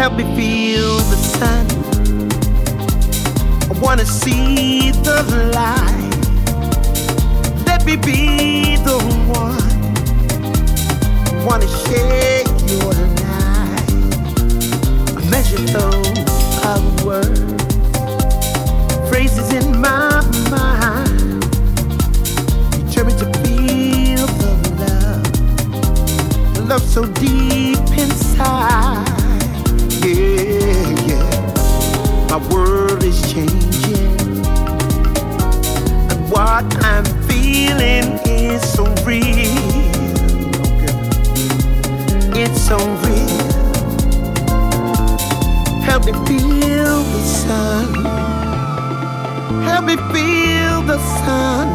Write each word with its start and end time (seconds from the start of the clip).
Help 0.00 0.14
me 0.14 0.24
feel 0.34 0.96
the 0.96 1.16
sun. 1.16 1.66
I 3.70 3.78
wanna 3.80 4.06
see 4.06 4.92
the 4.92 5.22
light. 5.52 6.24
Let 7.66 7.84
me 7.84 7.96
be 7.96 8.76
the 8.76 8.96
one. 9.28 9.60
I 11.28 11.44
wanna 11.44 11.68
shake 11.84 12.48
your 12.72 12.94
light. 13.26 13.90
A 15.18 15.22
measure 15.30 15.64
though 15.74 16.02
of 16.64 17.04
words, 17.04 17.62
phrases 19.10 19.52
in 19.52 19.82
my 19.82 20.22
mind, 20.48 21.44
You 22.74 22.84
turn 22.90 23.06
me 23.08 23.12
to 23.18 23.26
feel 23.42 24.26
the 24.40 24.52
love, 24.80 26.54
the 26.54 26.62
love 26.62 26.82
so 26.88 27.04
deep 27.04 27.98
inside. 27.98 28.89
world 32.48 33.02
is 33.04 33.20
changing. 33.32 34.16
And 36.10 36.30
what 36.30 36.64
I'm 36.84 37.04
feeling 37.28 38.18
is 38.26 38.62
so 38.72 38.84
real. 39.04 39.50
It's 42.34 42.60
so 42.60 42.78
real. 43.04 43.50
Help 45.82 46.04
me 46.06 46.12
feel 46.26 47.02
the 47.14 47.22
sun. 47.42 47.86
Help 49.64 49.84
me 49.84 49.96
feel 50.12 50.82
the 50.82 50.98
sun. 51.24 51.68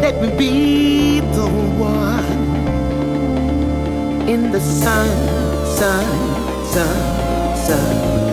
Let 0.00 0.22
me 0.22 0.28
be 0.38 1.20
the 1.20 1.48
one 1.76 2.48
in 4.28 4.52
the 4.52 4.60
sun, 4.60 5.08
sun, 5.76 6.04
sun, 6.72 7.56
sun. 7.56 8.27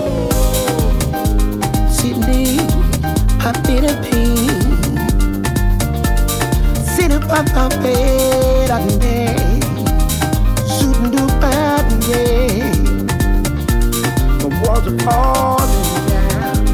happy 3.46 3.78
to 3.80 3.94
be. 4.02 4.26
Sit 6.96 7.12
up 7.12 7.26
on 7.30 7.46
the 7.46 7.68
bed 7.84 8.72
at 8.72 8.84
night, 9.04 9.64
shooting 10.76 11.12
the 11.12 11.26
bad 11.40 11.86
day. 12.10 12.48
The 14.42 14.48
walls 14.62 14.86
are 14.90 15.00
falling 15.06 15.86
down. 16.10 16.66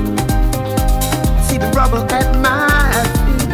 See 1.46 1.58
the 1.58 1.68
rubble 1.76 2.06
at 2.10 2.30
my 2.40 2.92
feet. 3.26 3.52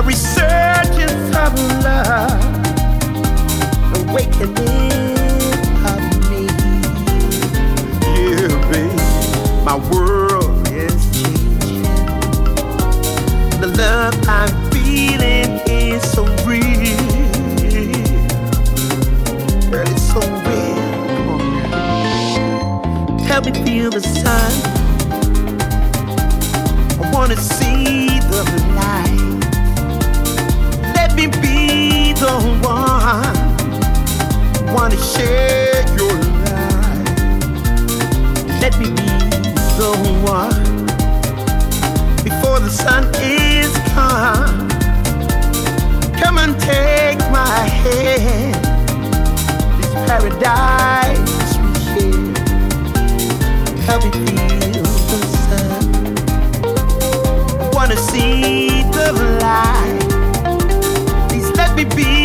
A 0.00 0.02
resurgence 0.02 1.28
of 1.44 1.52
love, 1.86 2.42
awakening 4.00 4.92
of 5.92 6.00
me. 6.30 6.42
Yeah, 8.16 8.50
babe, 8.72 9.64
my 9.64 9.76
world. 9.88 10.33
love 13.76 14.14
I'm 14.28 14.70
feeling 14.70 15.60
is 15.66 16.02
so 16.12 16.24
real. 16.46 16.62
Girl, 19.70 19.88
it's 19.88 20.02
so 20.12 20.20
real. 20.46 21.38
Help 23.26 23.46
me 23.46 23.52
feel 23.64 23.90
the 23.90 24.00
sun. 24.00 24.52
I 27.00 27.10
wanna 27.12 27.36
see 27.36 28.20
the 28.32 28.42
light. 28.78 29.42
Let 30.94 31.14
me 31.16 31.26
be 31.26 32.12
the 32.12 32.34
one. 32.62 33.34
Wanna 34.72 34.98
share 34.98 35.82
your 35.96 36.14
light. 36.44 37.06
Let 38.60 38.78
me 38.78 38.86
be 38.90 39.10
the 39.78 39.90
one 40.22 40.86
before 42.22 42.60
the 42.60 42.70
sun 42.70 43.04
is 43.16 43.53
son. 43.94 44.68
Come 46.20 46.38
and 46.38 46.54
take 46.60 47.20
my 47.30 47.60
hand. 47.82 48.54
This 49.78 49.92
paradise 50.08 51.50
we 51.62 51.70
share. 51.90 52.32
Help 53.86 54.00
me 54.04 54.10
feel 54.24 54.86
the 55.10 55.18
uh, 55.18 55.32
sun. 55.46 55.84
Wanna 57.72 57.96
see 57.96 58.82
the 58.98 59.08
light. 59.42 60.02
Please 61.28 61.50
let 61.56 61.70
me 61.76 61.84
be. 61.84 62.23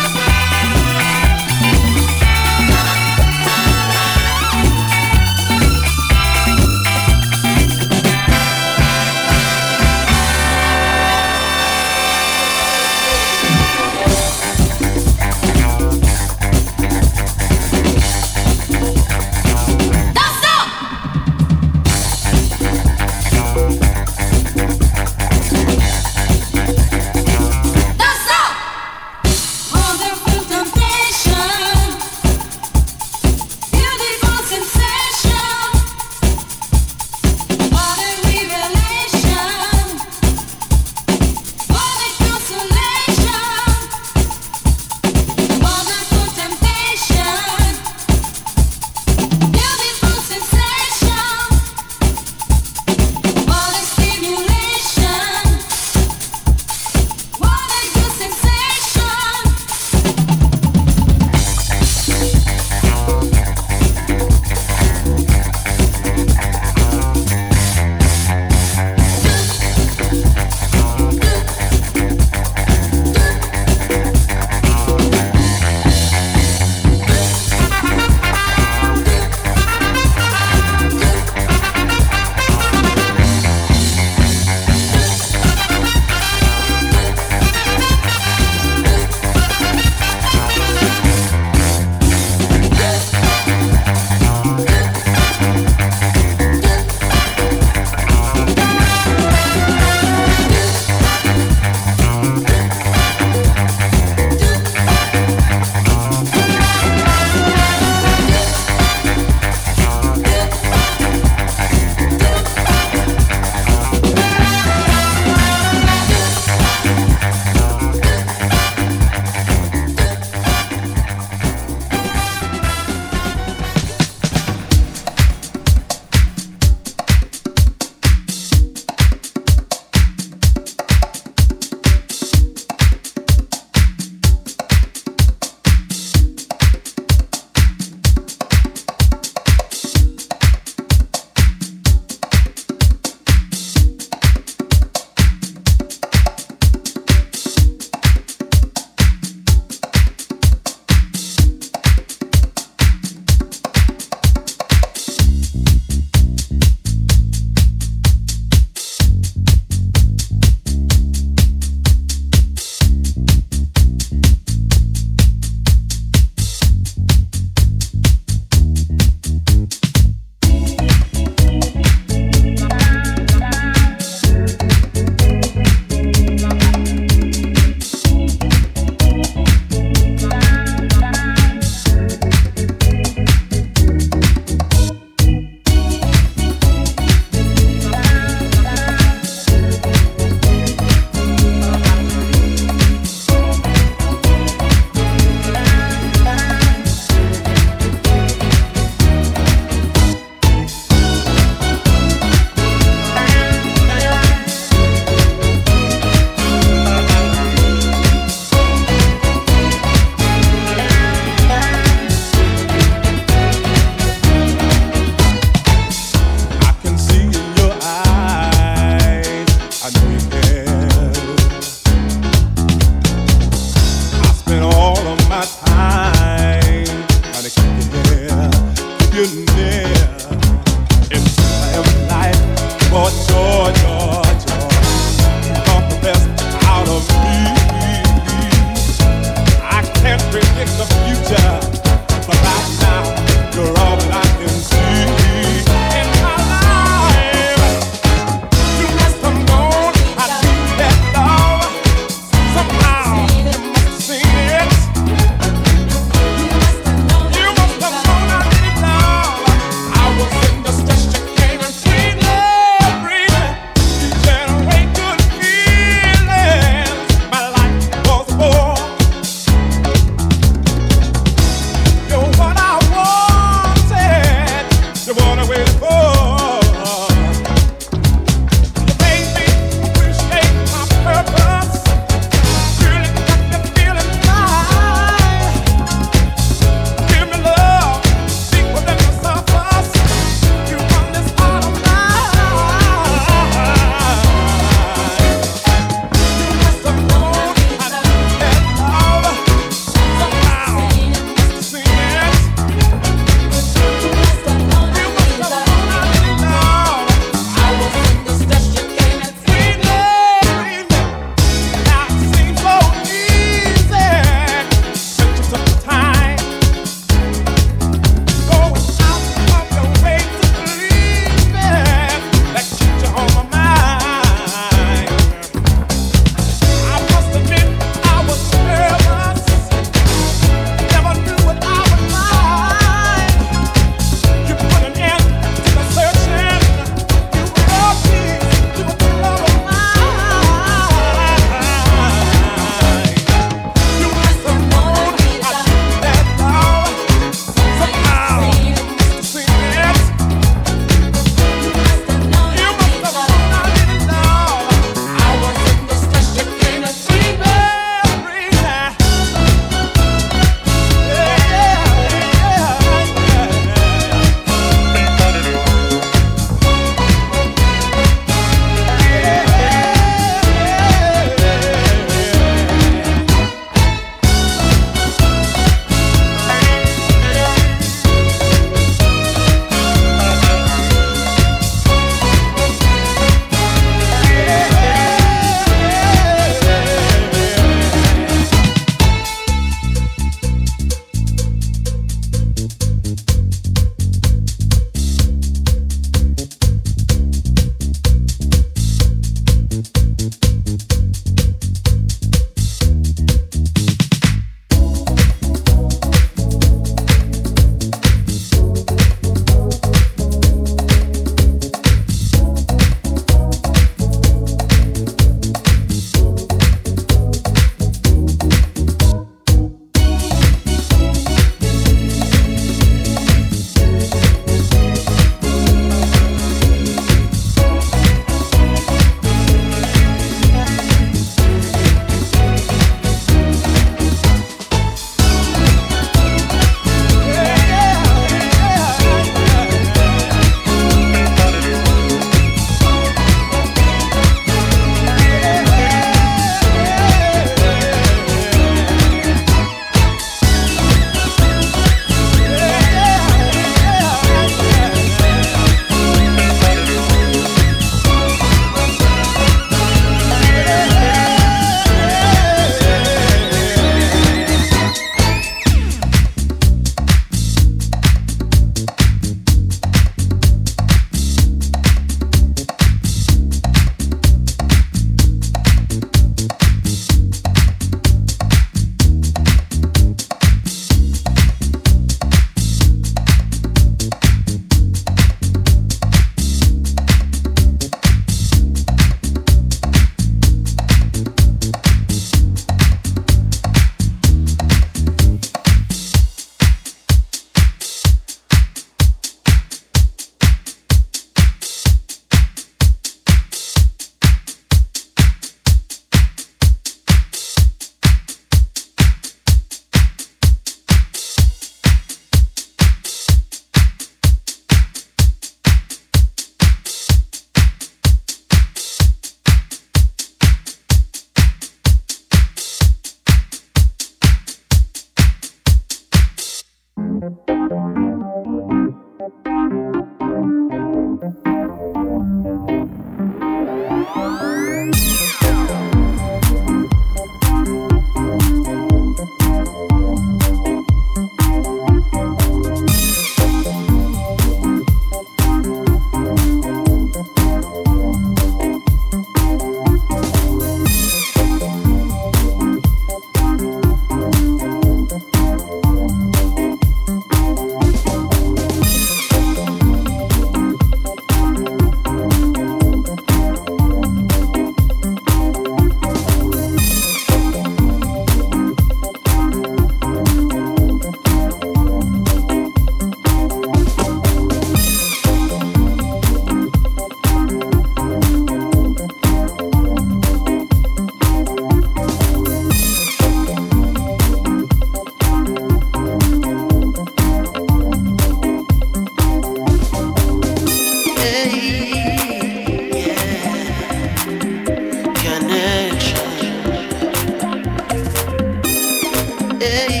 Yeah. 599.61 600.00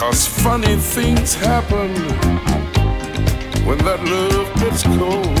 Cause 0.00 0.26
funny 0.26 0.76
things 0.76 1.34
happen 1.34 1.94
when 3.66 3.76
that 3.84 4.00
love 4.02 4.48
gets 4.58 4.82
cold. 4.82 5.36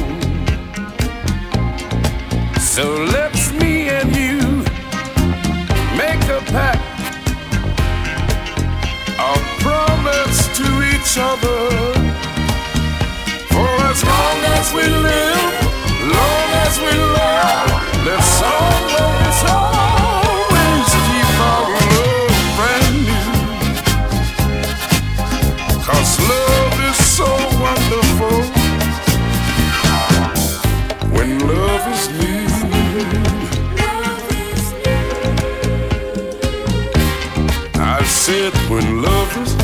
So 2.60 2.84
let's 3.04 3.52
me 3.54 3.88
and 3.88 4.14
you 4.14 4.36
make 5.96 6.22
a 6.28 6.42
pact. 6.52 6.84
A 9.18 9.32
promise 9.64 10.40
to 10.58 10.68
each 10.92 11.16
other. 11.16 11.60
For 13.48 13.70
as 13.88 14.04
long 14.04 14.38
as 14.58 14.74
we 14.74 14.84
live, 15.08 15.52
long 16.04 16.48
as 16.66 16.78
we 16.84 16.92
love, 17.16 18.04
let's 18.04 18.42
always 18.42 19.42
let's. 19.50 19.99
so 27.20 27.32
wonderful 27.66 28.36
when 31.14 31.30
love 31.54 31.84
is 31.94 32.04
new. 32.20 32.40
I 37.78 38.02
said 38.04 38.52
when 38.70 39.02
love 39.02 39.32
is 39.42 39.59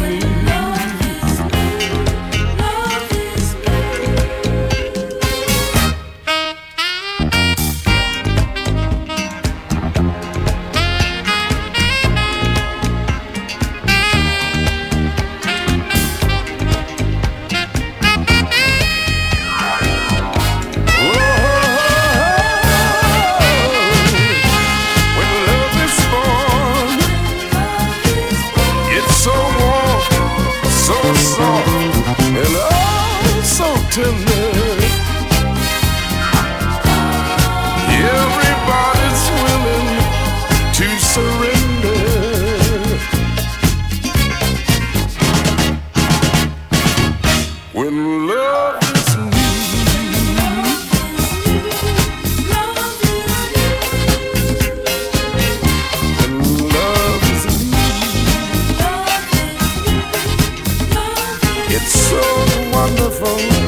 It's 61.68 61.92
so 61.92 62.70
wonderful. 62.72 63.65